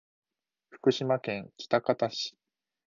[0.71, 2.35] 福島県喜多方市